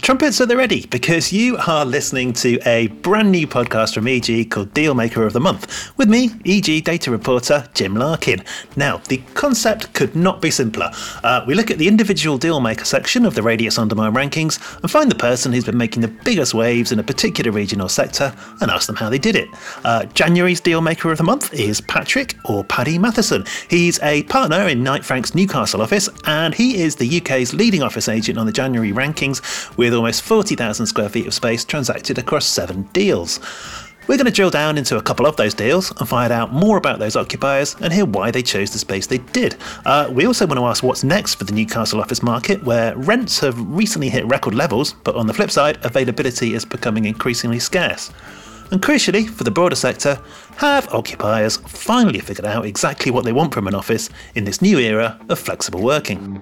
[0.00, 4.50] trumpets are the ready because you are listening to a brand new podcast from EG
[4.50, 8.42] called Dealmaker of the Month with me, EG data reporter Jim Larkin.
[8.76, 10.90] Now, the concept could not be simpler.
[11.22, 14.90] Uh, we look at the individual Dealmaker section of the Radius On Demand rankings and
[14.90, 18.34] find the person who's been making the biggest waves in a particular region or sector
[18.60, 19.48] and ask them how they did it.
[19.84, 23.44] Uh, January's Dealmaker of the Month is Patrick or Paddy Matheson.
[23.68, 28.08] He's a partner in Knight Frank's Newcastle office and he is the UK's leading office
[28.08, 29.40] agent on the January rankings
[29.76, 33.40] with almost 40,000 square feet of space transacted across seven deals.
[34.10, 36.76] We're going to drill down into a couple of those deals and find out more
[36.76, 39.56] about those occupiers and hear why they chose the space they did.
[39.86, 43.38] Uh, we also want to ask what's next for the Newcastle office market, where rents
[43.38, 48.10] have recently hit record levels, but on the flip side, availability is becoming increasingly scarce.
[48.72, 50.20] And crucially, for the broader sector,
[50.56, 54.78] have occupiers finally figured out exactly what they want from an office in this new
[54.78, 56.40] era of flexible working?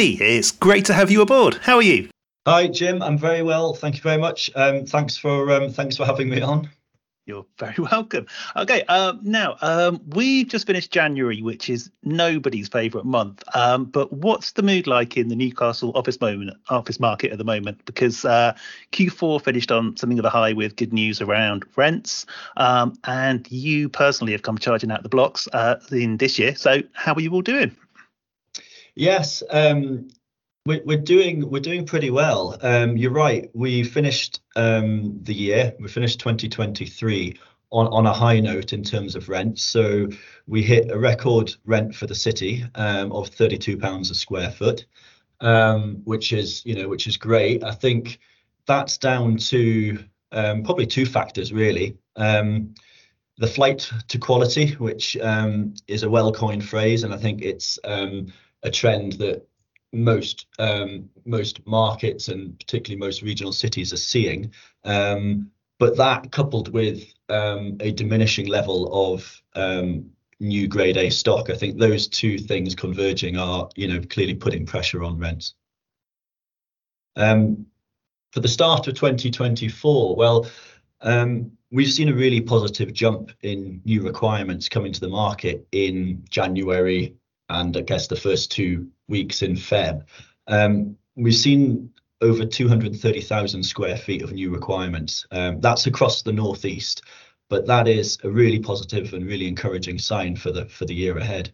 [0.00, 1.56] Paddy, it's great to have you aboard.
[1.56, 2.08] How are you?
[2.46, 3.02] Hi, Jim.
[3.02, 3.74] I'm very well.
[3.74, 4.48] Thank you very much.
[4.54, 6.70] Um, thanks for um, thanks for having me on.
[7.26, 8.24] You're very welcome.
[8.56, 13.44] Okay, um, now um, we've just finished January, which is nobody's favourite month.
[13.54, 17.44] Um, but what's the mood like in the Newcastle office moment, office market at the
[17.44, 17.84] moment?
[17.84, 18.56] Because uh,
[18.92, 22.24] Q4 finished on something of a high with good news around rents,
[22.56, 26.54] um, and you personally have come charging out the blocks uh, in this year.
[26.54, 27.76] So how are you all doing?
[29.00, 30.08] Yes, um,
[30.66, 32.58] we're, we're doing we're doing pretty well.
[32.60, 33.48] Um, you're right.
[33.54, 35.74] We finished um, the year.
[35.80, 37.38] We finished 2023
[37.70, 39.58] on on a high note in terms of rent.
[39.58, 40.10] So
[40.46, 44.84] we hit a record rent for the city um, of 32 pounds a square foot,
[45.40, 47.64] um, which is you know which is great.
[47.64, 48.18] I think
[48.66, 49.98] that's down to
[50.30, 51.96] um, probably two factors really.
[52.16, 52.74] Um,
[53.38, 57.78] the flight to quality, which um, is a well coined phrase, and I think it's
[57.84, 58.30] um,
[58.62, 59.46] a trend that
[59.92, 64.52] most um, most markets and particularly most regional cities are seeing.
[64.84, 71.50] Um, but that coupled with um, a diminishing level of um, new grade A stock,
[71.50, 75.54] I think those two things converging are, you know, clearly putting pressure on rents.
[77.16, 77.66] Um,
[78.32, 80.46] for the start of 2024, well,
[81.00, 86.24] um, we've seen a really positive jump in new requirements coming to the market in
[86.28, 87.16] January
[87.50, 90.04] and I guess the first two weeks in Feb.
[90.46, 91.90] Um, we've seen
[92.22, 95.26] over 230,000 square feet of new requirements.
[95.30, 97.02] Um, that's across the northeast,
[97.48, 101.18] but that is a really positive and really encouraging sign for the for the year
[101.18, 101.52] ahead.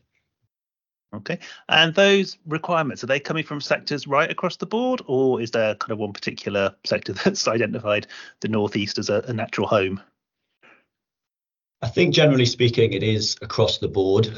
[1.14, 5.50] Okay, and those requirements are they coming from sectors right across the board, or is
[5.52, 8.06] there kind of one particular sector that's identified
[8.40, 10.00] the northeast as a, a natural home?
[11.80, 14.28] I think generally speaking, it is across the board.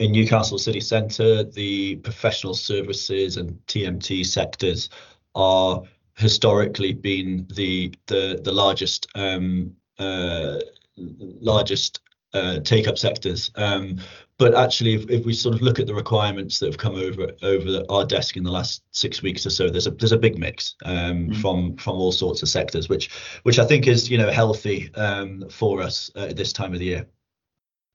[0.00, 4.88] In Newcastle city centre, the professional services and TMT sectors
[5.34, 5.82] are
[6.16, 10.56] historically been the the the largest um, uh,
[10.96, 12.00] largest
[12.32, 13.50] uh, take up sectors.
[13.56, 13.98] Um,
[14.38, 17.32] but actually, if, if, we sort of look at the requirements that have come over
[17.42, 20.38] over our desk in the last six weeks or so, there's a there's a big
[20.38, 21.36] mix um, mm.
[21.42, 23.10] from from all sorts of sectors, which
[23.42, 26.86] which I think is you know healthy um, for us at this time of the
[26.86, 27.06] year.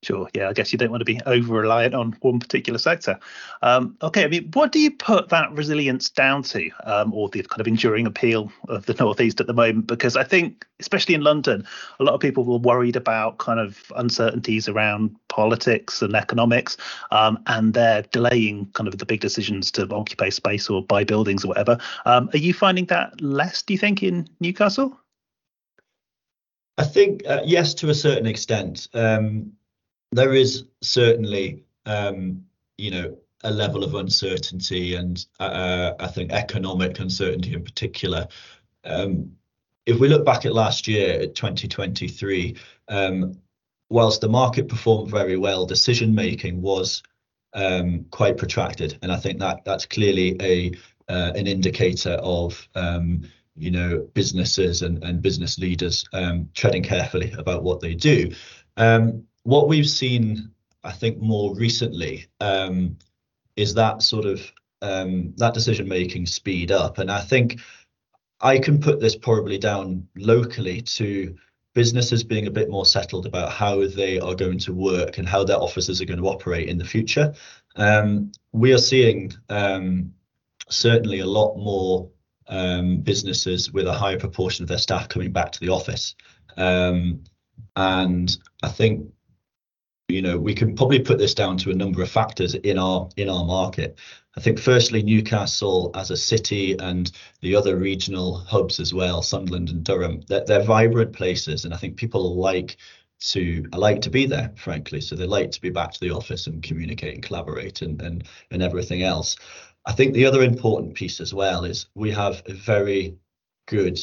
[0.05, 0.29] Sure.
[0.35, 3.17] Yeah, I guess you don't want to be over reliant on one particular sector.
[3.63, 7.41] Um, okay, I mean, what do you put that resilience down to, um, or the
[7.41, 9.87] kind of enduring appeal of the Northeast at the moment?
[9.87, 11.65] Because I think, especially in London,
[11.99, 16.77] a lot of people were worried about kind of uncertainties around politics and economics,
[17.09, 21.43] um, and they're delaying kind of the big decisions to occupy space or buy buildings
[21.43, 21.79] or whatever.
[22.05, 24.99] Um, are you finding that less, do you think, in Newcastle?
[26.77, 28.87] I think, uh, yes, to a certain extent.
[28.93, 29.53] Um,
[30.11, 32.43] there is certainly, um,
[32.77, 38.27] you know, a level of uncertainty and uh, I think economic uncertainty in particular.
[38.83, 39.33] Um,
[39.85, 42.55] if we look back at last year, at 2023,
[42.87, 43.37] um,
[43.89, 47.03] whilst the market performed very well, decision making was
[47.53, 50.71] um, quite protracted, and I think that that's clearly a
[51.07, 53.21] uh, an indicator of um,
[53.55, 58.31] you know businesses and, and business leaders um, treading carefully about what they do.
[58.77, 60.49] Um, what we've seen,
[60.83, 62.97] I think, more recently um,
[63.55, 64.41] is that sort of
[64.81, 67.59] um, that decision making speed up, and I think
[68.41, 71.35] I can put this probably down locally to
[71.73, 75.43] businesses being a bit more settled about how they are going to work and how
[75.43, 77.33] their offices are going to operate in the future.
[77.75, 79.31] Um, we are seeing
[80.69, 82.09] certainly a lot more
[83.03, 86.15] businesses with a higher proportion of their staff coming back to the office.
[86.57, 89.11] And I think
[90.07, 93.09] you know, we can probably put this down to a number of factors in our
[93.17, 93.97] in our market.
[94.37, 97.11] I think firstly, Newcastle as a city and
[97.41, 101.77] the other regional hubs as well, Sunderland and Durham, they're, they're vibrant places, and I
[101.77, 102.77] think people like
[103.21, 105.01] to I like to be there, frankly.
[105.01, 108.25] So they like to be back to the office and communicate and collaborate and and
[108.51, 109.37] and everything else.
[109.87, 113.17] I think the other important piece as well is we have a very
[113.67, 113.99] good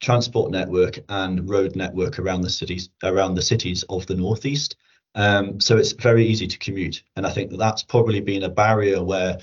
[0.00, 4.76] transport network and road network around the cities around the cities of the northeast.
[5.14, 8.48] Um, so it's very easy to commute, and I think that that's probably been a
[8.48, 9.38] barrier where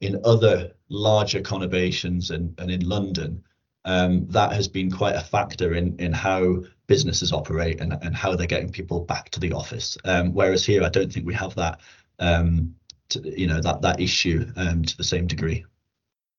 [0.00, 3.42] in other larger conurbations and, and in London,
[3.86, 8.34] um, that has been quite a factor in in how businesses operate and, and how
[8.34, 9.96] they're getting people back to the office.
[10.04, 11.80] Um, whereas here, I don't think we have that
[12.18, 12.74] um,
[13.10, 15.64] to, you know that that issue um, to the same degree.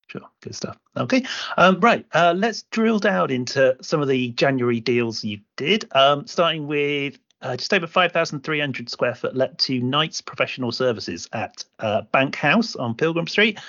[0.08, 0.78] Sure, good stuff.
[0.96, 1.26] Okay,
[1.58, 2.06] um, right.
[2.14, 5.90] Uh, let's drill down into some of the January deals you did,
[6.26, 12.02] starting with uh, just over 5,300 square foot let to Knights Professional Services at uh,
[12.12, 13.60] Bank House on Pilgrim Street.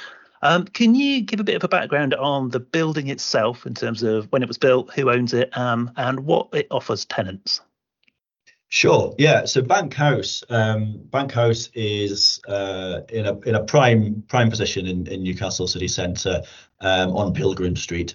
[0.41, 4.03] Um, can you give a bit of a background on the building itself in terms
[4.03, 7.61] of when it was built, who owns it, um, and what it offers tenants?
[8.69, 9.15] Sure.
[9.19, 9.45] Yeah.
[9.45, 14.87] So Bank House, um, Bank House is uh, in a in a prime prime position
[14.87, 16.43] in, in Newcastle city centre
[16.81, 18.15] um, on Pilgrim Street.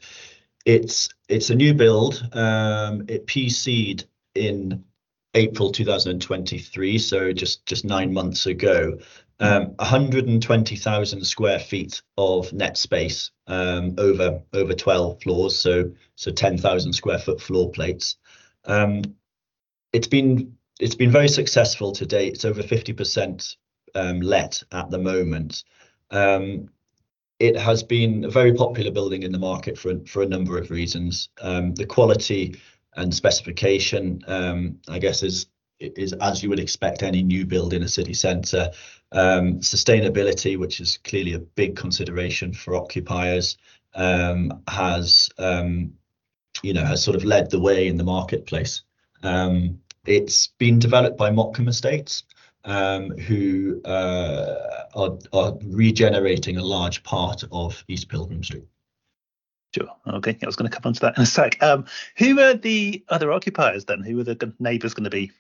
[0.66, 2.28] It's it's a new build.
[2.34, 4.06] Um, it PC'd
[4.36, 4.84] in
[5.33, 8.98] April 2023, so just nine months ago.
[9.39, 16.94] Um, 120,000 square feet of net space um, over over 12 floors, so so 10,000
[16.94, 18.18] square foot floor plates.
[18.66, 19.01] Um,
[19.94, 22.33] it's been it's been very successful to date.
[22.33, 23.56] It's over 50%
[23.95, 25.63] um, let at the moment.
[26.12, 26.69] Um,
[27.39, 30.69] it has been a very popular building in the market for for a number of
[30.69, 31.30] reasons.
[31.42, 32.60] Um, the quality
[32.96, 35.48] and specification, um, I guess, is
[35.80, 38.70] is as you would expect any new build in a city centre.
[39.12, 43.58] Um, sustainability, which is clearly a big consideration for occupiers,
[43.96, 45.30] um, has
[46.64, 48.84] you know has sort of led the way in the marketplace.
[50.06, 52.24] It's been developed by Motcombe Estates,
[52.66, 58.66] who uh, are, are regenerating a large part of East Pilgrim Street.
[59.73, 59.89] Sure.
[60.06, 60.38] Okay.
[60.41, 61.62] I was going to come on to that in a sec.
[61.63, 61.85] Um,
[62.18, 64.01] who are the other occupiers then?
[64.01, 65.31] Who are the neighbours going to be?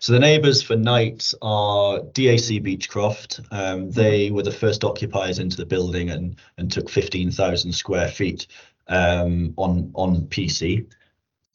[0.00, 3.40] So the neighbours for Knights are DAC Beechcroft.
[3.52, 8.46] Um, they were the first occupiers into the building and and took 15,000 square feet
[8.88, 10.86] um, on on PC.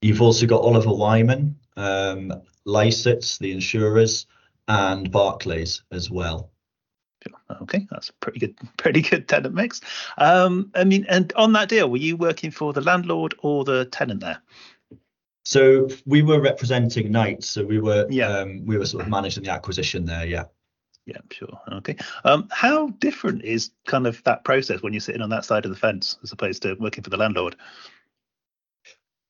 [0.02, 2.34] You've also got Oliver Wyman, um,
[2.66, 4.26] the insurers,
[4.68, 6.51] and Barclays as well.
[7.62, 9.82] Okay, that's a pretty good, pretty good tenant mix.
[10.18, 13.86] Um, I mean, and on that deal, were you working for the landlord or the
[13.86, 14.42] tenant there?
[15.44, 18.28] So we were representing Knights, so we were yeah.
[18.28, 20.26] Um, we were sort of managing the acquisition there.
[20.26, 20.46] Yeah.
[21.08, 21.60] Yeah, sure.
[21.72, 21.98] Okay.
[22.24, 25.72] Um, how different is kind of that process when you're sitting on that side of
[25.72, 27.56] the fence as opposed to working for the landlord?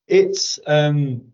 [0.06, 1.32] It's um,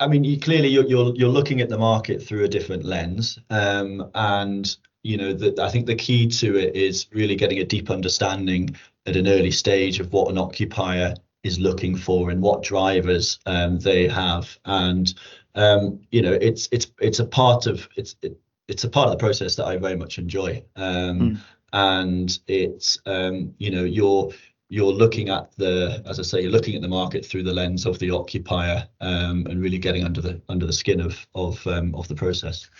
[0.00, 3.38] I mean, you clearly you're, you're you're looking at the market through a different lens,
[3.50, 7.64] um, and you know that I think the key to it is really getting a
[7.64, 8.76] deep understanding
[9.06, 13.78] at an early stage of what an occupier is looking for and what drivers um,
[13.80, 15.14] they have, and
[15.54, 19.12] um, you know it's it's it's a part of it's it, it's a part of
[19.12, 21.38] the process that I very much enjoy, mm.
[21.72, 24.32] and it's um, you know you're
[24.72, 27.84] you're looking at the, as I say, you're looking at the market through the lens
[27.84, 31.94] of the occupier um, and really getting under the under the skin of of um,
[31.94, 32.70] of the process.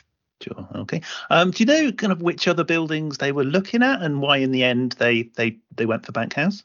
[0.43, 0.69] Sure.
[0.75, 1.01] Okay.
[1.31, 4.39] Um, do you know kind of which other buildings they were looking at and why
[4.39, 6.65] in the end they they they went for Bank House?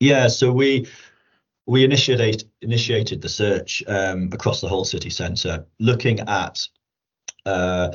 [0.00, 0.28] Yeah.
[0.28, 0.88] So we
[1.66, 6.66] we initiated initiated the search um, across the whole city centre, looking at
[7.44, 7.92] uh,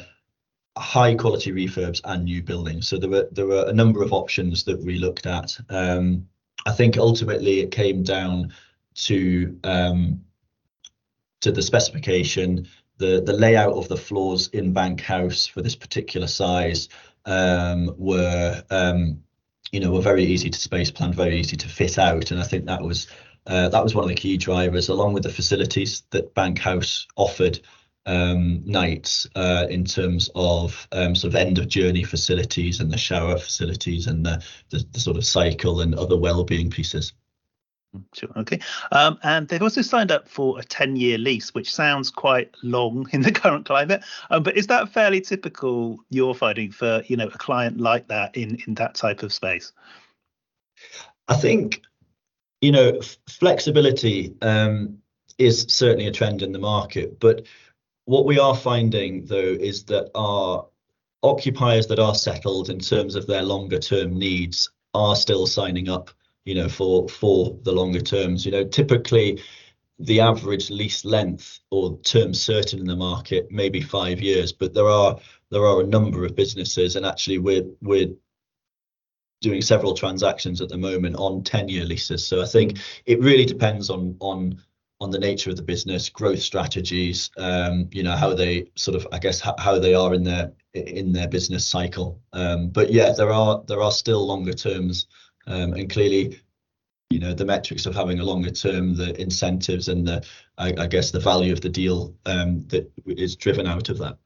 [0.78, 2.88] high quality refurbs and new buildings.
[2.88, 5.58] So there were there were a number of options that we looked at.
[5.70, 6.28] Um,
[6.66, 8.54] I think ultimately it came down
[8.94, 10.22] to um,
[11.42, 12.68] to the specification,
[13.02, 16.88] the the layout of the floors in Bank House for this particular size
[17.26, 19.24] um, were um,
[19.72, 22.44] you know were very easy to space plan, very easy to fit out, and I
[22.44, 23.08] think that was
[23.48, 27.08] uh, that was one of the key drivers, along with the facilities that Bank House
[27.18, 27.60] offered
[28.06, 32.98] um, Knights uh, in terms of um, sort of end of journey facilities and the
[32.98, 37.14] shower facilities and the, the, the sort of cycle and other well-being pieces.
[38.14, 38.30] Sure.
[38.38, 38.60] Okay.
[38.92, 43.08] Um, and they've also signed up for a 10 year lease, which sounds quite long
[43.14, 44.04] in the current climate.
[44.30, 48.36] Um, but is that fairly typical you're finding for, you know, a client like that
[48.36, 49.74] in, in that type of space?
[51.28, 51.82] I think,
[52.62, 54.98] you know, f- flexibility um,
[55.38, 57.46] is certainly a trend in the market, but
[58.06, 60.66] what we are finding though is that our
[61.24, 66.10] occupiers that are settled in terms of their longer term needs are still signing up
[66.46, 68.46] you know for for the longer terms.
[68.46, 69.42] You know typically
[70.00, 74.88] the average lease length or term certain in the market maybe five years but there
[74.88, 75.20] are
[75.52, 78.10] there are a number of businesses and actually we're we're
[79.42, 82.26] doing several transactions at the moment on 10 year leases.
[82.26, 84.60] So i think it really depends on on
[85.00, 89.08] on the nature of the business growth strategies um you know how they sort of
[89.12, 92.20] i guess how, how they are in their in their business cycle.
[92.34, 95.08] Um but yeah there are there are still longer terms
[95.48, 96.40] um and clearly
[97.10, 100.26] you know the metrics of having a longer term the incentives and the
[100.58, 104.18] i, I guess the value of the deal um that is driven out of that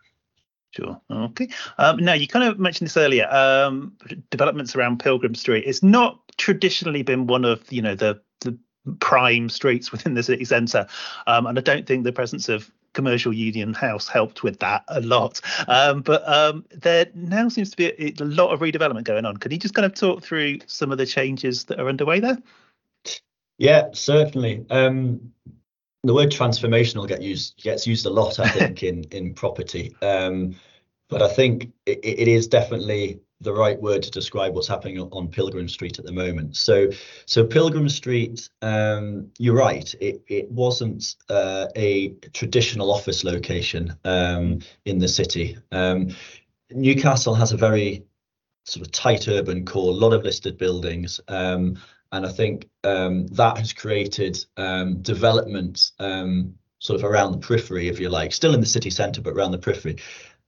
[0.76, 1.00] Sure.
[1.10, 1.48] Okay.
[1.78, 3.30] Um, now, you kind of mentioned this earlier.
[3.32, 3.94] Um,
[4.30, 5.64] developments around Pilgrim Street.
[5.66, 8.58] It's not traditionally been one of you know the the
[9.00, 10.86] prime streets within the city centre,
[11.28, 15.02] um, and I don't think the presence of commercial union house helped with that a
[15.02, 15.40] lot.
[15.68, 19.38] Um, but um, there now seems to be a, a, lot of redevelopment going on.
[19.38, 22.40] Can you just kind of talk through some of the changes that are underway there?
[23.60, 24.66] Yeah, certainly.
[24.70, 25.32] Um,
[26.04, 29.96] the word transformational get used gets used a lot, I think, in in property.
[30.02, 30.56] Um,
[31.08, 35.28] but I think it, it is definitely the right word to describe what's happening on
[35.28, 36.56] Pilgrim Street at the moment.
[36.56, 36.90] So,
[37.26, 39.94] so Pilgrim Street, um, you're right.
[40.00, 45.58] It it wasn't uh, a traditional office location um, in the city.
[45.72, 46.16] Um,
[46.72, 48.06] Newcastle has a very
[48.64, 51.20] sort of tight urban core, a lot of listed buildings.
[51.28, 51.78] Um,
[52.12, 55.92] and I think um, that has created um, development
[56.80, 59.52] sort of around the periphery, if you like, still in the city centre, but around
[59.52, 59.98] the periphery.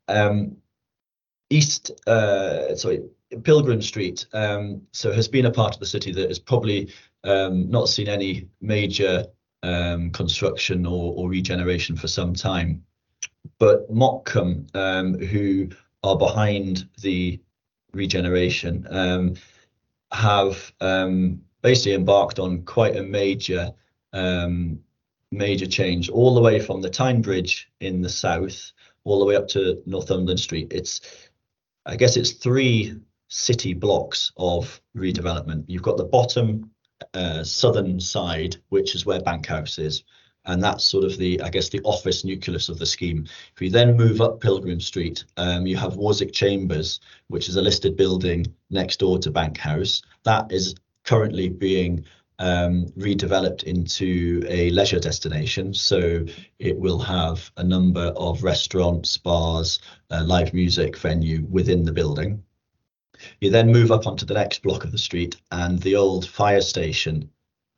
[0.08, 0.58] Um,
[1.50, 3.04] East, uh, sorry,
[3.44, 6.92] Pilgrim Street, um, so has been a part of the city that has probably
[7.24, 9.26] um, not seen any major
[10.14, 12.82] construction or, or, regeneration for some time.
[13.60, 15.68] But Motcombe, who
[16.04, 17.42] are behind the
[17.92, 18.88] regeneration,
[20.12, 23.72] have um, basically embarked on quite a major
[24.14, 24.80] um,
[25.32, 28.72] major change all the way from the Tyne Bridge in the south
[29.04, 30.68] all the way up to Northumberland Street.
[30.72, 31.27] It's
[31.88, 35.64] I guess it's three city blocks of redevelopment.
[35.68, 36.70] You've got the bottom
[37.14, 40.04] uh, southern side, which is where Bankhouse is,
[40.46, 43.26] and that's sort of the I guess the office nucleus of the scheme.
[43.56, 47.62] If you then move up Pilgrim Street, um, you have Warwick Chambers, which is a
[47.62, 50.02] listed building next door to Bankhouse.
[50.24, 50.76] That is
[51.06, 52.04] currently being
[52.40, 55.74] um, redeveloped into a leisure destination.
[55.74, 56.26] So
[56.60, 59.80] it will have a number of restaurants, bars,
[60.12, 62.44] uh, live music venue within the building.
[63.42, 66.62] You then move up onto the next block of the street, and the old fire
[66.62, 67.30] station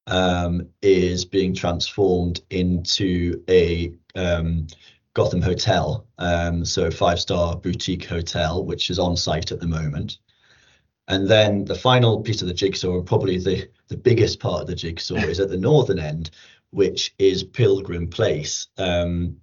[0.08, 4.68] um, is being transformed into a um,
[5.14, 10.18] Gotham Hotel, um, so five star boutique hotel, which is on site at the moment.
[11.08, 14.68] And then the final piece of the jigsaw, and probably the, the biggest part of
[14.68, 16.32] the jigsaw, is at the northern end,
[16.72, 18.68] which is Pilgrim Place.
[18.78, 19.38] Um,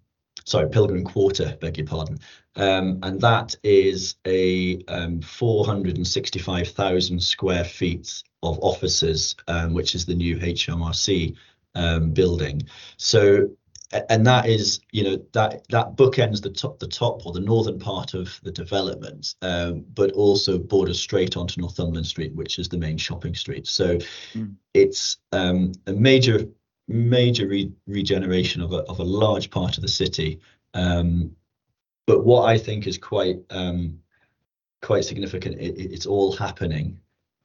[0.44, 2.18] sorry, Pilgrim Quarter, beg your pardon.
[2.54, 10.14] Um, and that is a um, 465,000 square feet of offices, um, which is the
[10.14, 11.36] new HMRC
[11.74, 12.62] um, building.
[12.96, 13.50] So
[13.92, 17.78] and that is you know that that bookends the top the top or the northern
[17.78, 22.78] part of the development um, but also borders straight onto northumberland street which is the
[22.78, 23.66] main shopping street.
[23.66, 23.98] So
[24.34, 24.54] mm.
[24.74, 26.46] it's um, a major
[26.88, 30.40] major re- regeneration of a, of a large part of the city.
[30.74, 31.34] Um,
[32.06, 33.98] but what i think is quite um,
[34.82, 36.98] quite significant it, it's all happening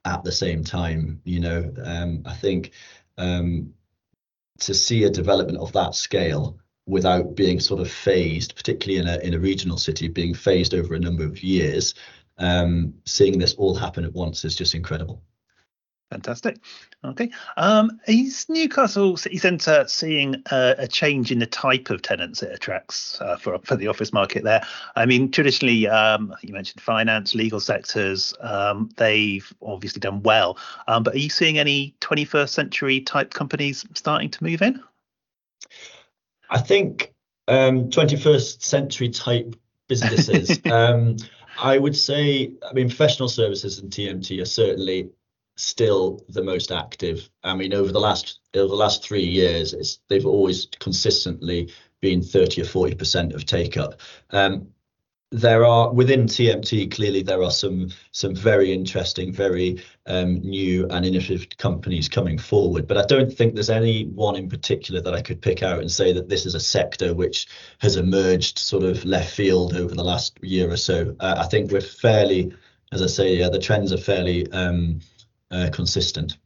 [0.05, 1.71] at the same time you know.
[1.83, 2.71] Um, i think
[3.17, 3.73] um,
[4.61, 9.17] to see a development of that scale without being sort of phased, particularly in a
[9.25, 11.93] in a regional city, being phased over a number of years,
[12.37, 15.21] um, seeing this all happen at once is just incredible.
[16.11, 16.57] Fantastic.
[17.05, 17.31] Okay.
[17.55, 22.51] Um, is Newcastle City Centre seeing a, a, change in the type of tenants it
[22.53, 24.61] attracts uh, for for the office market there?
[24.97, 28.33] I mean, traditionally, um, you mentioned finance, legal sectors.
[28.41, 30.57] Um, they've obviously done well,
[30.89, 34.83] um, but are you seeing any 21st century type companies starting to move in?
[36.49, 37.13] I think
[37.47, 39.55] 21st um, century type
[39.87, 40.59] businesses.
[40.69, 41.15] Um,
[41.59, 45.09] I would say, I mean, professional services and TMT are certainly
[45.55, 47.29] still the most active.
[47.43, 52.21] I mean, over the last over the last three years, it's they've always consistently been
[52.21, 53.99] 30 or 40 percent of take up.
[54.31, 54.67] Um,
[55.31, 61.05] there are within TMT clearly there are some some very interesting, very um, new and
[61.05, 62.85] innovative companies coming forward.
[62.85, 65.89] But I don't think there's any one in particular that I could pick out and
[65.89, 67.47] say that this is a sector which
[67.79, 71.15] has emerged sort of left field over the last year or so.
[71.21, 72.53] Uh, I think we're fairly,
[72.91, 74.99] as I say, yeah, the trends are fairly um,
[75.51, 76.37] uh, consistent.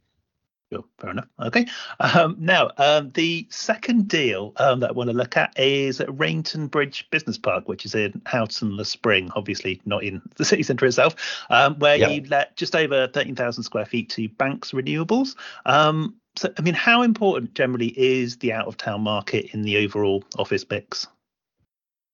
[0.72, 1.28] Sure, fair enough.
[1.40, 1.66] Okay.
[2.00, 6.18] Um, now, um, the second deal um, that I want to look at is at
[6.18, 10.64] Rainton Bridge Business Park, which is in Houghton Le Spring, obviously not in the city
[10.64, 11.14] centre itself,
[11.50, 12.10] um, where yep.
[12.10, 15.36] you let just over 13,000 square feet to Banks Renewables.
[15.66, 19.84] Um, so, I mean, how important generally is the out of town market in the
[19.84, 21.06] overall office mix?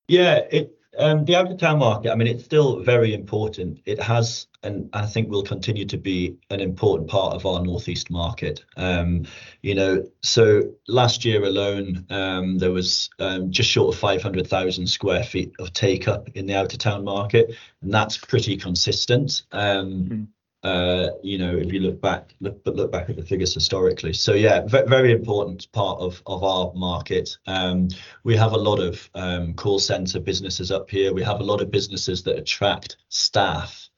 [0.09, 3.81] Yeah, it um, the out of town market, I mean, it's still very important.
[3.87, 8.11] It has, and I think will continue to be an important part of our northeast
[8.11, 8.65] market.
[8.77, 9.27] Um,
[9.63, 15.25] you know, so last year alone, um, there was um, just short of 500,000 square
[15.25, 19.43] feet of take up in the out of town market, and that's pretty consistent.
[19.53, 20.27] Mm
[20.63, 24.13] uh, you know, if you look back, look but look back at the figures historically.
[24.13, 27.37] So yeah, v- very important part of of our market.
[27.47, 27.89] Um,
[28.23, 31.13] we have a lot of um, call center businesses up here.
[31.13, 33.89] We have a lot of businesses that attract staff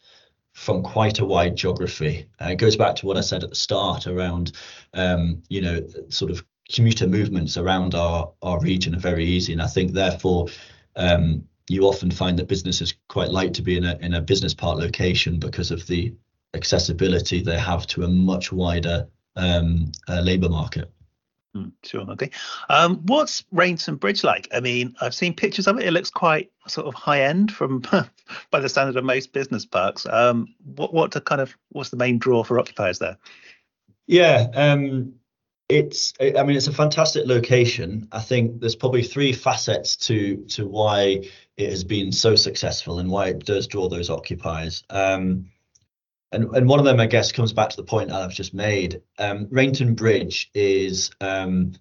[0.55, 2.29] from quite a wide geography.
[2.41, 4.53] Uh, it goes back to what I said at the start around,
[4.95, 9.63] um, you know, sort of commuter movements around our our region are very easy, and
[9.63, 10.49] I think therefore.
[10.97, 14.53] Um, you often find that businesses quite like to be in a in a business
[14.53, 16.15] park location because of the
[16.55, 20.91] accessibility they have to a much wider um, uh, labour market.
[21.57, 22.11] Mm, sure.
[22.11, 22.31] Okay.
[22.69, 24.49] Um, what's Rainton Bridge like?
[24.53, 25.87] I mean, I've seen pictures of it.
[25.87, 27.81] It looks quite sort of high end from
[28.51, 30.07] by the standard of most business parks.
[30.07, 33.19] Um, what what to kind of what's the main draw for occupiers there?
[34.07, 34.49] Yeah.
[34.55, 35.15] Um,
[35.69, 38.09] it's I mean it's a fantastic location.
[38.13, 43.11] I think there's probably three facets to to why it has been so successful and
[43.11, 44.85] why it does draw those occupiers.
[44.91, 45.51] Um,
[46.35, 49.01] and, and one of them, I guess, comes back to the point I've just made.
[49.19, 51.73] Um, Rainton Bridge is um,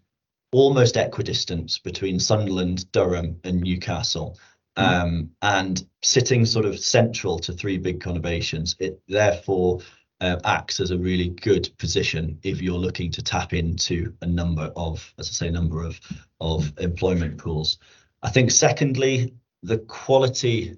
[0.51, 4.37] almost equidistant between Sunderland, Durham, and Newcastle.
[4.77, 4.83] Mm.
[4.83, 9.81] Um, and sitting sort of central to three big conurbations, it therefore
[10.21, 14.71] uh, acts as a really good position if you're looking to tap into a number
[14.75, 15.99] of, as I say, number of
[16.39, 17.77] of employment pools.
[18.21, 20.77] I think secondly, the quality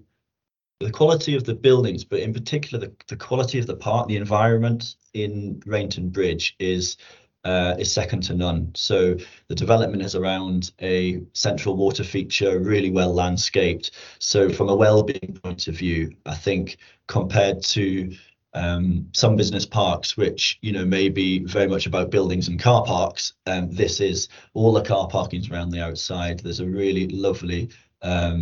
[0.80, 4.18] the quality of the buildings, but in particular the, the quality of the park, the
[4.18, 6.98] environment in Rainton Bridge is
[7.46, 8.72] uh, is second to none.
[8.74, 9.16] So
[9.50, 13.92] the development is around a central water feature, really well landscaped.
[14.18, 18.16] So from a well-being point of view, I think compared to
[18.56, 22.84] um, some business parks, which you know may be very much about buildings and car
[22.84, 26.40] parks, um, this is all the car parking's around the outside.
[26.40, 27.70] There's a really lovely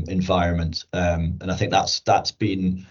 [0.08, 2.86] environment, um, and I think that's that's been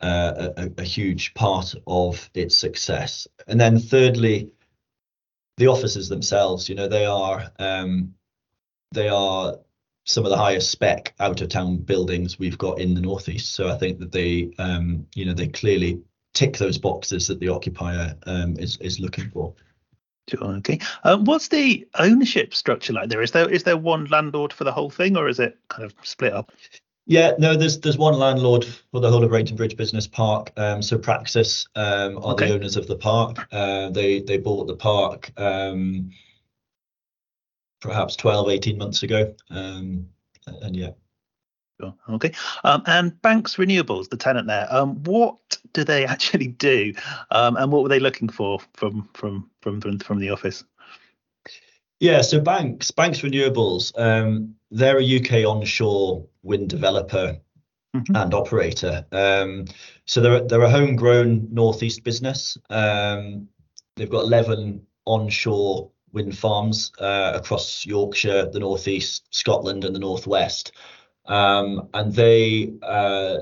[0.00, 3.26] uh, a, huge part of its success.
[3.46, 4.50] And then thirdly,
[5.56, 6.68] the offices themselves.
[6.68, 8.14] You know, they are um,
[8.92, 9.56] they are
[10.04, 13.54] some of the highest spec out of town buildings we've got in the northeast.
[13.54, 16.00] So I think that they, um, you know, they clearly
[16.32, 19.54] tick those boxes that the occupier um, is is looking for.
[20.34, 20.80] Okay.
[21.04, 23.22] Um, what's the ownership structure like there?
[23.22, 25.94] Is there is there one landlord for the whole thing, or is it kind of
[26.02, 26.52] split up?
[27.06, 30.52] Yeah, no, there's there's one landlord for the whole of Rainton Bridge Business Park.
[30.56, 32.48] Um, so Praxis um, are okay.
[32.48, 33.46] the owners of the park.
[33.52, 36.10] Uh, they they bought the park um,
[37.80, 39.34] perhaps 12, 18 months ago.
[39.50, 40.08] Um,
[40.62, 40.90] and yeah.
[41.80, 41.94] Sure.
[42.08, 42.32] Okay.
[42.64, 45.36] Um, and Banks Renewables, the tenant there, um, what
[45.74, 46.94] do they actually do,
[47.30, 50.64] um, and what were they looking for from from from from, from the office?
[52.00, 57.38] Yeah, so Banks Banks Renewables, um, they're a UK onshore wind developer
[57.94, 58.16] mm-hmm.
[58.16, 59.04] and operator.
[59.12, 59.66] Um,
[60.06, 62.56] so they're they're a homegrown northeast business.
[62.70, 63.48] Um,
[63.96, 70.72] they've got eleven onshore wind farms uh, across Yorkshire, the northeast, Scotland, and the northwest
[71.28, 73.38] um, and they uh,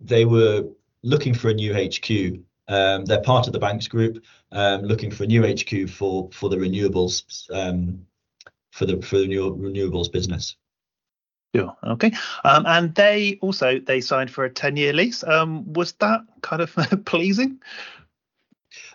[0.00, 0.64] they were
[1.02, 2.40] looking for a new HQ.
[2.68, 6.48] Um, they're part of the Banks Group, um, looking for a new HQ for for
[6.48, 8.06] the renewables um,
[8.70, 10.56] for the for the new renewables business.
[11.54, 11.76] Sure.
[11.82, 12.12] Okay.
[12.44, 15.24] Um, and they also they signed for a ten year lease.
[15.24, 17.60] Um, was that kind of pleasing?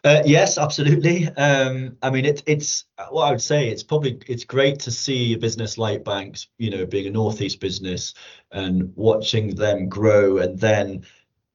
[0.06, 1.28] Uh, yes, absolutely.
[1.30, 3.70] Um, I mean, it, it's what I would say.
[3.70, 7.60] It's probably it's great to see a business like Banks, you know, being a northeast
[7.60, 8.14] business
[8.52, 11.08] and watching them grow, and then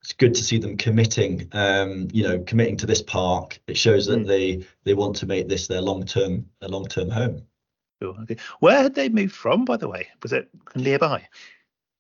[0.03, 3.61] it's good to see them committing, um, you know, committing to this park.
[3.69, 4.27] It shows that mm.
[4.27, 7.43] they they want to make this their long term a long term home.
[8.03, 8.37] Okay.
[8.59, 10.09] Where had they moved from, by the way?
[10.25, 11.29] Was it nearby?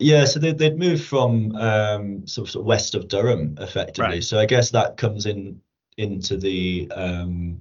[0.00, 4.14] Yeah, so they, they'd moved from um, sort, of, sort of west of Durham, effectively.
[4.14, 4.24] Right.
[4.24, 5.60] So I guess that comes in
[6.00, 7.60] into the um,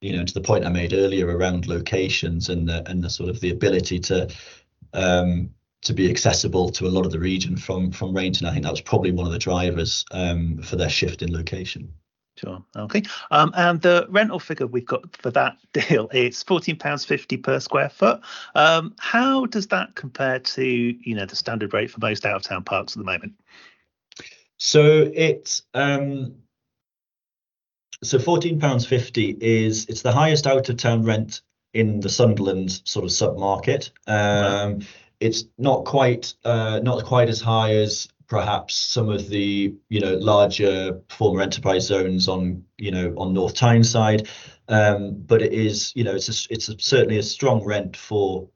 [0.00, 3.30] you know to the point I made earlier around locations and the and the sort
[3.30, 4.28] of the ability to
[4.92, 5.50] um,
[5.82, 8.46] to be accessible to a lot of the region from from Rainton.
[8.46, 11.92] I think that was probably one of the drivers um, for their shift in location.
[12.36, 12.64] Sure.
[12.74, 13.04] Okay.
[13.30, 17.60] Um, and the rental figure we've got for that deal is fourteen pounds fifty per
[17.60, 18.20] square foot.
[18.54, 22.42] Um, how does that compare to you know the standard rate for most out of
[22.42, 23.34] town parks at the moment?
[24.56, 26.36] So it's um,
[28.04, 32.80] so fourteen pounds fifty is it's the highest out of town rent in the Sunderland
[32.84, 33.90] sort of sub market.
[34.06, 34.80] Um,
[35.20, 40.14] It's not quite uh, not quite as high as perhaps some of the you know
[40.14, 44.28] larger former enterprise zones on you know on North Tyneside,
[44.68, 48.48] um, but it is you know it's a, it's a, certainly a strong rent for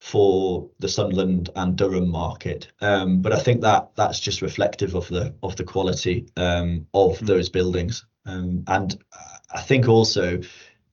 [0.00, 2.68] for the Sunderland and Durham market.
[2.80, 7.18] Um, but I think that that's just reflective of the of the quality um, of
[7.24, 9.02] those buildings, and
[9.52, 10.40] I think also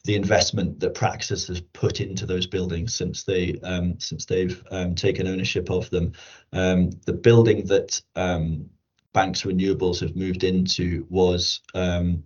[0.06, 4.96] the investment that Praxis has put into those buildings since they um, since they've um,
[4.96, 6.14] taken ownership of them.
[6.52, 8.70] Um, the building that um,
[9.14, 12.24] Banks Renewables have moved into was um,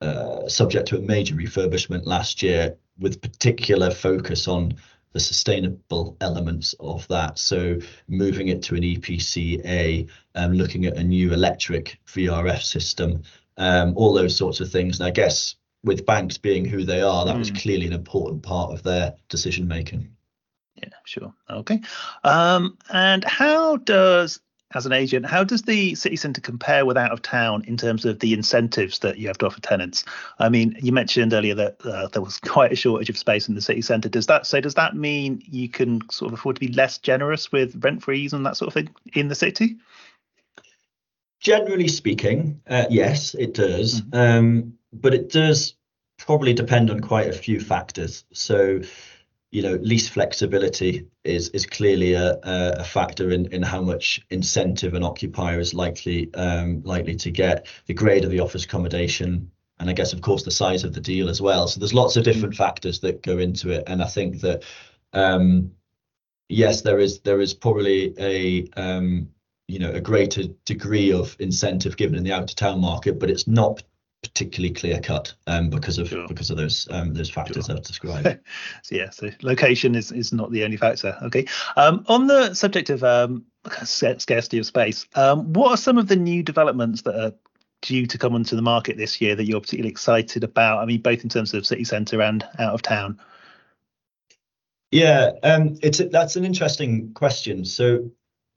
[0.00, 4.74] uh, subject to a major refurbishment last year, with particular focus on
[5.12, 7.38] the sustainable elements of that.
[7.38, 13.22] So moving it to an EPC um, looking at a new electric VRF system,
[13.56, 14.98] um, all those sorts of things.
[14.98, 17.40] And I guess with banks being who they are, that mm.
[17.40, 20.08] was clearly an important part of their decision making.
[20.76, 21.32] Yeah, sure.
[21.48, 21.80] Okay.
[22.24, 24.40] Um, and how does,
[24.74, 28.04] as an agent, how does the city centre compare with out of town in terms
[28.04, 30.04] of the incentives that you have to offer tenants?
[30.38, 33.54] I mean, you mentioned earlier that uh, there was quite a shortage of space in
[33.54, 34.08] the city centre.
[34.08, 34.60] Does that so?
[34.60, 38.32] Does that mean you can sort of afford to be less generous with rent frees
[38.32, 39.76] and that sort of thing in the city?
[41.44, 44.00] Generally speaking, uh, yes, it does.
[44.00, 44.16] Mm-hmm.
[44.18, 45.74] Um, but it does
[46.16, 48.24] probably depend on quite a few factors.
[48.32, 48.80] So,
[49.50, 54.94] you know, lease flexibility is is clearly a, a factor in, in how much incentive
[54.94, 57.66] an occupier is likely um, likely to get.
[57.86, 61.00] The grade of the office accommodation, and I guess of course the size of the
[61.00, 61.68] deal as well.
[61.68, 64.64] So there's lots of different factors that go into it, and I think that
[65.12, 65.72] um,
[66.48, 69.28] yes, there is there is probably a um,
[69.68, 73.30] you know a greater degree of incentive given in the out of town market, but
[73.30, 73.82] it's not
[74.24, 76.26] particularly clear cut um, because of sure.
[76.26, 77.76] because of those um, those factors sure.
[77.76, 78.26] I've described.
[78.82, 81.16] so yeah, so location is is not the only factor.
[81.22, 81.46] Okay.
[81.76, 83.44] Um, on the subject of um,
[83.84, 87.32] scarcity of space, um, what are some of the new developments that are
[87.82, 90.78] due to come onto the market this year that you're particularly excited about?
[90.78, 93.20] I mean, both in terms of city centre and out of town.
[94.90, 97.64] Yeah, um, it's that's an interesting question.
[97.64, 98.10] So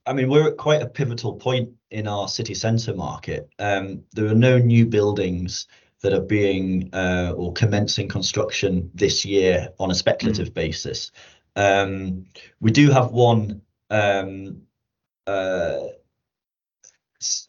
[0.08, 3.50] I mean, we're at quite a pivotal point in our city centre market.
[3.60, 5.68] Um, there are no new buildings
[6.02, 10.54] that are being uh, or commencing construction this year on a speculative mm.
[10.54, 11.12] basis.
[11.56, 12.26] Um,
[12.62, 14.62] we do have one um,
[15.26, 15.80] uh,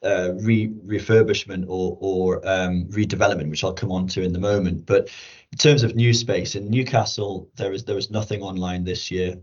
[0.02, 4.86] uh, re- refurbishment or, or um, redevelopment, which I'll come on to in the moment.
[4.86, 5.10] But
[5.52, 9.36] in terms of new space in Newcastle, there is there is nothing online this year.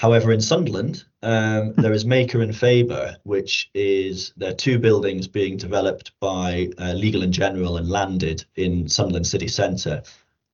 [0.00, 5.28] However, in Sunderland, um, there is Maker and Faber, which is there are two buildings
[5.28, 10.02] being developed by uh, Legal and General and landed in Sunderland city centre,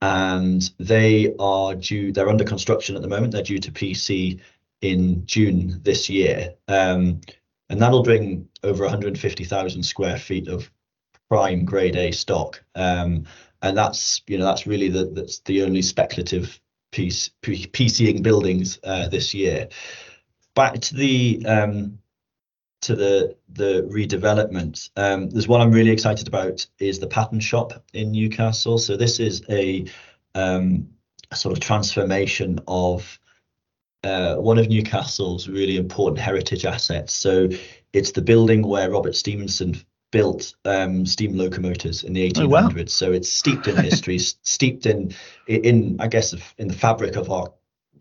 [0.03, 2.11] and they are due.
[2.11, 3.35] They're under construction at the moment.
[3.35, 4.41] They're due to PC
[4.81, 7.21] in June this year, um,
[7.71, 10.69] and that'll bring over 150,000 square feet of
[11.31, 12.65] prime grade A stock.
[12.75, 13.27] Um,
[13.63, 19.09] and that's you know that's really the that's the only speculative piece PCing buildings uh,
[19.09, 19.69] this year.
[20.55, 21.99] Back to the um,
[22.83, 24.91] to the the redevelopment.
[24.97, 28.79] Um, there's one I'm really excited about is the Pattern Shop in Newcastle.
[28.79, 29.87] So this is a,
[30.35, 30.89] um,
[31.31, 33.19] a sort of transformation of
[34.05, 37.15] uh, one of Newcastle's really important heritage assets.
[37.15, 37.49] So
[37.93, 39.77] it's the building where Robert Stephenson
[40.11, 42.43] built um, steam locomotives in the 1800s.
[42.43, 42.85] Oh, wow.
[42.87, 45.15] So it's steeped in history, steeped in,
[45.47, 47.53] in I guess, in the fabric of our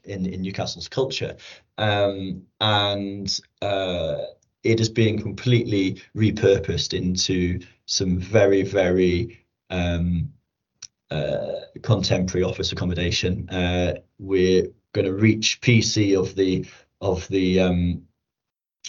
[0.04, 1.36] in, in Newcastle's culture,
[1.78, 4.18] um, and uh,
[4.64, 10.32] it is being completely repurposed into some very, very um,
[11.12, 13.50] uh, contemporary office accommodation.
[13.50, 16.66] Uh, we're going to reach PC of the
[17.02, 18.04] of the um,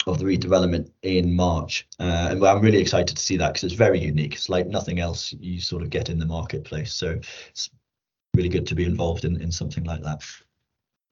[0.07, 1.87] of the redevelopment in March.
[1.99, 4.33] Uh, and I'm really excited to see that because it's very unique.
[4.33, 6.93] It's like nothing else you sort of get in the marketplace.
[6.93, 7.69] So it's
[8.33, 10.23] really good to be involved in, in something like that.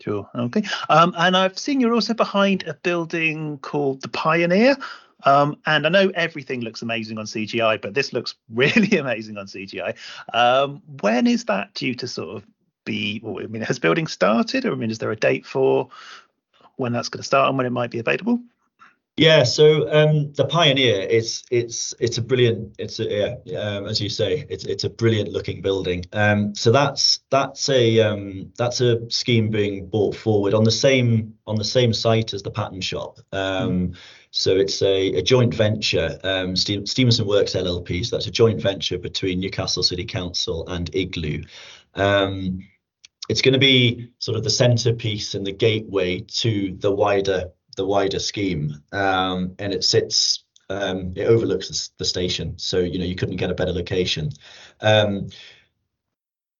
[0.01, 0.29] Sure.
[0.35, 0.63] Okay.
[0.89, 4.75] Um, and I've seen you're also behind a building called the Pioneer.
[5.23, 9.47] Um, and I know everything looks amazing on CGI, but this looks really amazing on
[9.47, 9.95] CGI.
[10.33, 12.45] Um, when is that due to sort of
[12.85, 13.19] be?
[13.23, 15.89] Well, I mean, has building started, or I mean, is there a date for
[16.75, 18.39] when that's going to start and when it might be available?
[19.17, 24.01] Yeah, so um, the Pioneer, it's it's it's a brilliant, it's a, yeah, um, as
[24.01, 26.03] you say, it's it's a brilliant looking building.
[26.11, 31.33] Um, so that's that's a um, that's a scheme being brought forward on the same
[31.47, 33.19] on the same site as the pattern shop.
[33.31, 33.95] Mm.
[34.31, 38.05] So it's a, a joint venture, um, Stephenson Works LLP.
[38.05, 41.41] So that's a joint venture between Newcastle City Council and Igloo.
[41.93, 42.67] Um,
[43.29, 47.45] it's going to be sort of the centerpiece and the gateway to the wider
[47.75, 50.43] the wider scheme, um, and it sits.
[50.67, 54.31] Um, it overlooks the, station, so you know you couldn't get a better location.
[54.81, 55.27] Um,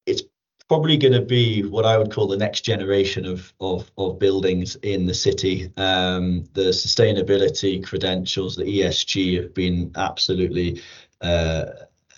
[0.06, 0.22] it's
[0.68, 4.76] probably going to be what I would call the next generation of of, of buildings
[4.78, 5.72] in the city.
[5.78, 10.82] Um, the sustainability credentials, the ESG, have been absolutely
[11.22, 11.66] uh,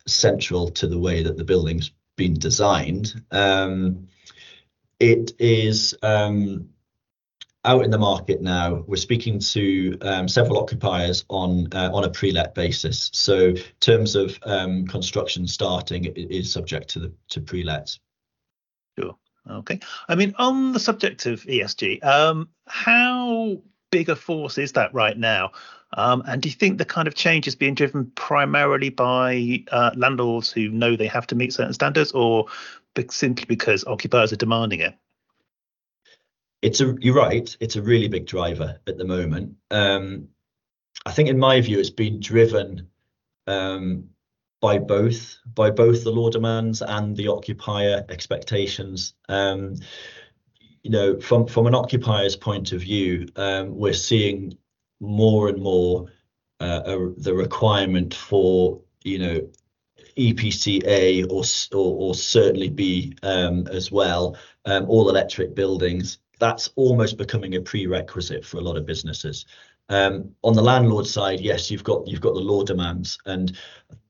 [0.07, 3.21] central to the way that the building's been designed.
[3.31, 4.07] Um,
[4.99, 6.69] it is um,
[7.65, 8.83] out in the market now.
[8.87, 13.09] We're speaking to um, several occupiers on uh, on a pre-let basis.
[13.13, 17.99] So, terms of um, construction starting, it is subject to the to pre-lets.
[18.97, 19.15] Sure.
[19.49, 19.79] Okay.
[20.07, 25.17] I mean, on the subject of ESG, um, how big a force is that right
[25.17, 25.51] now?
[25.93, 29.91] Um, and do you think the kind of change is being driven primarily by uh,
[29.95, 32.47] landlords who know they have to meet certain standards, or
[33.09, 34.95] simply because occupiers are demanding it?
[36.61, 39.55] It's a you're right it's a really big driver at the moment.
[39.71, 40.29] Um,
[41.05, 42.89] i think in my view it's been driven
[43.45, 44.09] um,
[44.61, 49.13] by both by both the law demands and the occupier expectations.
[49.29, 49.75] Um,
[50.83, 54.57] you know from from an occupier's point of view um, we're seeing
[54.99, 56.07] more and more
[56.59, 59.47] uh, a, the requirement for you know
[60.17, 60.83] EPC
[61.29, 61.43] or,
[61.77, 67.61] or, or certainly B um, as well, um, all electric buildings that's almost becoming a
[67.61, 69.45] prerequisite for a lot of businesses.
[69.89, 73.57] Um, on the landlord side, yes, you've got you've got the law demands, and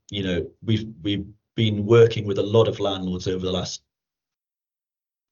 [0.10, 3.82] you know we've we've been working with a lot of landlords over the last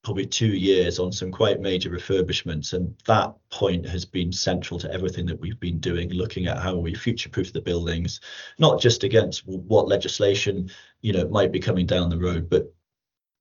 [0.06, 4.92] probably two years on some quite major refurbishments, and that point has been central to
[4.92, 8.20] everything that we've been doing, looking at how we future-proof the buildings,
[8.60, 12.72] not just against what legislation you know might be coming down the road, but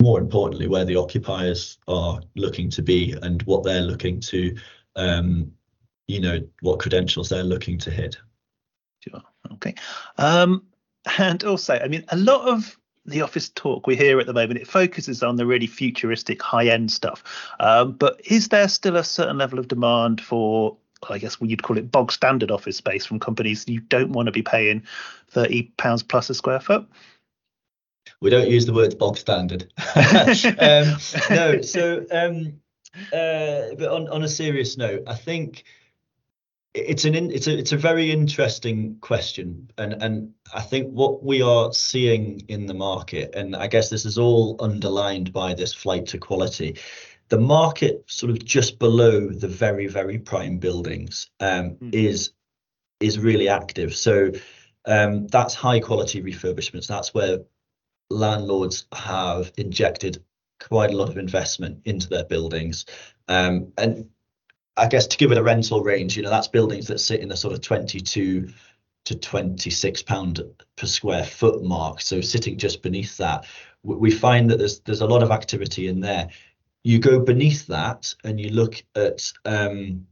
[0.01, 4.55] more importantly, where the occupiers are looking to be and what they're looking to,
[4.95, 5.51] um,
[6.07, 8.17] you know, what credentials they're looking to hit.
[8.99, 9.21] Sure.
[9.53, 9.75] Okay.
[10.17, 10.63] Um,
[11.17, 14.59] and also, I mean, a lot of the office talk we hear at the moment
[14.59, 17.23] it focuses on the really futuristic high end stuff
[17.59, 20.75] um, but is there still a certain level of demand for
[21.07, 24.31] I guess you'd call it bog standard office space from companies you don't want to
[24.31, 24.83] be paying
[25.29, 26.87] 30 pounds plus a square foot
[28.25, 29.71] we don't use the words bog standard.
[29.95, 30.97] um,
[31.29, 32.59] no, so um,
[33.13, 35.63] uh, but on, on a serious note, I think
[36.73, 41.23] it's an in, it's a it's a very interesting question, and and I think what
[41.23, 45.71] we are seeing in the market, and I guess this is all underlined by this
[45.71, 46.79] flight to quality.
[47.29, 51.93] The market, sort of just below the very very prime buildings, um, mm.
[51.93, 52.31] is
[52.99, 53.95] is really active.
[53.95, 54.31] So
[54.87, 56.87] um, that's high quality refurbishments.
[56.87, 57.41] That's where
[58.09, 60.23] landlords have injected
[60.59, 62.85] quite a lot of investment into their buildings.
[63.27, 64.09] Um, and
[64.77, 67.29] I guess to give it a rental range, you know, that's buildings that sit in
[67.29, 68.49] the sort of 22
[69.05, 70.41] to 26 pound
[70.75, 72.01] per square foot mark.
[72.01, 73.45] So sitting just beneath that,
[73.83, 76.29] we find that there's there's a lot of activity in there.
[76.83, 80.07] You go beneath that and you look at um,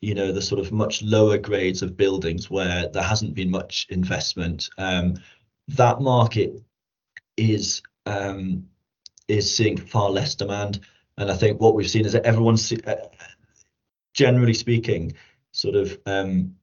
[0.00, 3.86] you know the sort of much lower grades of buildings where there hasn't been much
[3.88, 4.68] investment.
[4.76, 5.14] Um,
[5.68, 6.62] that market
[7.36, 8.68] is um,
[9.28, 10.80] is seeing far less demand.
[11.16, 13.08] And I think what we've seen is that everyone's, uh,
[14.12, 15.14] generally speaking,
[15.52, 16.56] sort of um,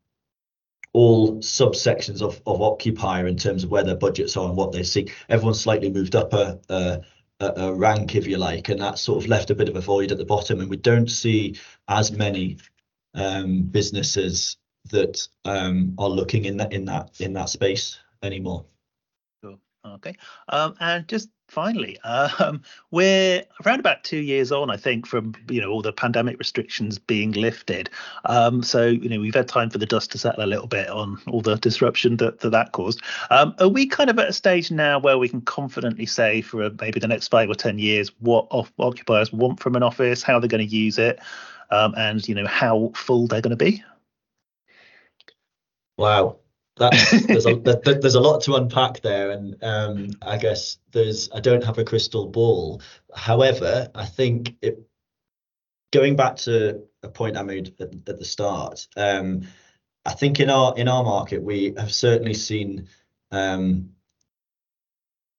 [0.94, 4.84] all subsections of, of occupier in terms of where their budgets are and what they
[4.84, 5.16] seek.
[5.30, 7.02] Everyone's slightly moved up a, a,
[7.40, 10.12] a rank, if you like, and that's sort of left a bit of a void
[10.12, 10.60] at the bottom.
[10.60, 11.56] And we don't see
[11.88, 12.58] as many
[13.14, 14.58] um, businesses
[14.92, 18.66] that um, are looking in that in that in that space anymore.
[19.84, 20.16] Okay.
[20.50, 25.60] Um, and just finally, um, we're around about two years on, I think, from you
[25.60, 27.90] know all the pandemic restrictions being lifted.
[28.26, 30.88] Um, so you know we've had time for the dust to settle a little bit
[30.90, 33.02] on all the disruption that that, that caused.
[33.32, 36.70] Um, are we kind of at a stage now where we can confidently say for
[36.80, 40.48] maybe the next five or ten years what occupiers want from an office, how they're
[40.48, 41.20] going to use it,
[41.72, 43.84] um, and you know how full they're going to be?
[45.98, 46.38] Wow,
[46.82, 47.56] that's there's a
[48.02, 51.84] there's a lot to unpack there, and um, I guess there's I don't have a
[51.84, 52.82] crystal ball.
[53.16, 54.80] However, I think it
[55.94, 58.88] going back to a point I made at, at the start.
[58.98, 59.48] Um,
[60.06, 62.88] I think in our in our market we have certainly seen
[63.32, 63.92] um,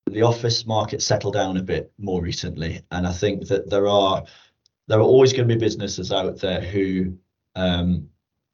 [0.06, 4.24] the office market settle down a bit more recently, and I think that there are
[4.86, 7.18] there are always going to be businesses out there who
[7.56, 8.08] um,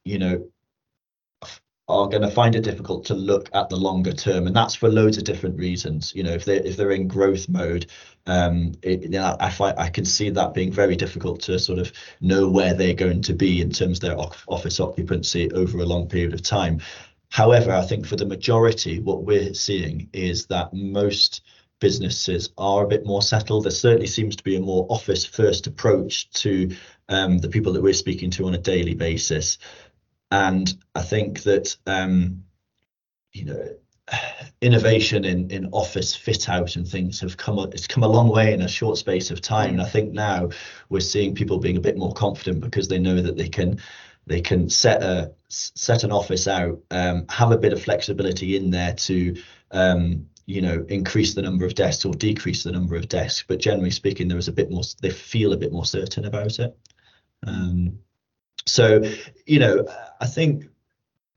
[0.05, 0.49] you know
[1.89, 4.89] are going to find it difficult to look at the longer term, and that's for
[4.91, 6.15] loads of different reasons.
[6.15, 7.87] You know, if they if they're in growth mode,
[8.27, 11.79] um, it, you know, I find I can see that being very difficult to sort
[11.79, 15.87] of know where they're going to be in terms of their office occupancy over a
[15.87, 16.81] long period of time.
[17.31, 21.43] However, I think for the majority, what we're seeing is that most
[21.81, 23.65] businesses are a bit more settled.
[23.65, 26.75] There certainly seems to be a more office first approach to
[27.09, 29.59] um, the people that we're speaking to on a daily basis.
[30.31, 32.45] And I think that um,
[33.33, 33.77] you know
[34.61, 38.53] innovation in in office fit out and things have come it's come a long way
[38.53, 39.71] in a short space of time.
[39.71, 40.51] And I think now
[40.89, 43.79] we're seeing people being a bit more confident because they know that they can
[44.27, 48.71] they can set a set an office out, um, have a bit of flexibility in
[48.71, 49.37] there to
[49.71, 53.45] um, you know increase the number of desks or decrease the number of desks.
[53.47, 54.83] But generally speaking, there is a bit more.
[55.01, 56.77] They feel a bit more certain about it.
[57.47, 57.99] Um,
[58.69, 59.03] so,
[59.47, 59.87] you know,
[60.21, 60.65] I think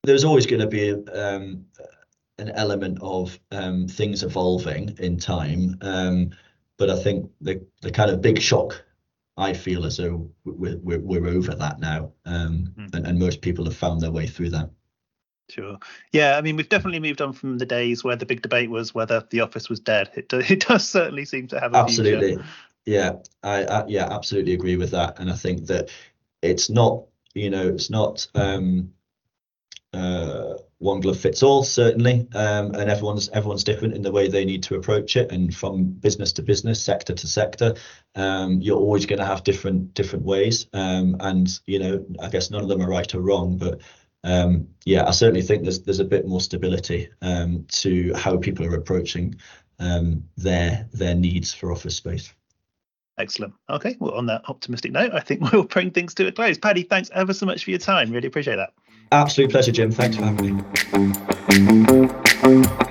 [0.04, 1.66] there's always going to be um,
[2.38, 5.78] an element of um, things evolving in time.
[5.82, 6.32] Um,
[6.78, 8.84] but I think the the kind of big shock
[9.38, 12.96] I feel as though we're we're, we're over that now, um, mm.
[12.96, 14.70] and, and most people have found their way through that.
[15.50, 15.78] Sure.
[16.12, 18.96] Yeah, I mean, we've definitely moved on from the days where the big debate was
[18.96, 20.10] whether the office was dead.
[20.16, 22.36] It, do, it does certainly seem to have a absolutely.
[22.36, 22.46] Future.
[22.86, 23.12] Yeah,
[23.44, 25.90] I, I yeah absolutely agree with that, and I think that
[26.42, 28.94] it's not you know, it's not um,
[29.94, 34.46] uh, one glove fits all, certainly, um, and everyone's everyone's different in the way they
[34.46, 35.32] need to approach it.
[35.32, 37.76] And from business to business, sector to sector,
[38.16, 40.68] um, you're always going to have different different ways.
[40.74, 43.82] Um, and you know, I guess none of them are right or wrong, but
[44.24, 48.66] um, yeah, I certainly think there's there's a bit more stability um, to how people
[48.66, 49.36] are approaching
[50.38, 52.34] their their needs for office space.
[53.22, 53.54] Excellent.
[53.70, 53.96] Okay.
[54.00, 56.58] Well, on that optimistic note, I think we'll bring things to a close.
[56.58, 58.12] Paddy, thanks ever so much for your time.
[58.12, 58.74] Really appreciate that.
[59.12, 59.92] Absolute pleasure, Jim.
[59.92, 60.58] Thanks for having
[62.78, 62.88] me.